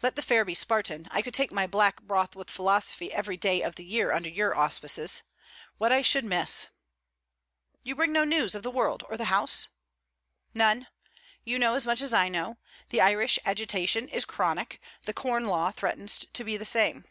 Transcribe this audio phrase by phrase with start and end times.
[0.00, 1.08] 'Let the fare be Spartan.
[1.10, 4.56] I could take my black broth with philosophy every day of the year under your
[4.56, 5.22] auspices.
[5.76, 6.68] What I should miss...'
[7.82, 9.68] 'You bring no news of the world or the House?'
[10.54, 10.86] 'None.
[11.44, 12.56] You know as much as I know.
[12.88, 14.80] The Irish agitation is chronic.
[15.04, 17.04] The Corn law threatens to be the same.'